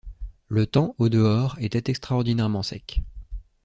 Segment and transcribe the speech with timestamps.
[0.47, 3.03] Le temps, au-dehors, était extraordinairement sec.